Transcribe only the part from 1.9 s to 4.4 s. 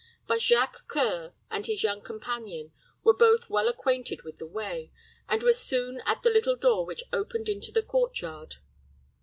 companion were both well acquainted with